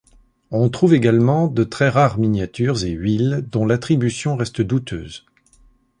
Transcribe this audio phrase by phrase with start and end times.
[0.49, 5.27] On trouve également de très rares miniatures et huiles dont l'attribuation reste douteuse.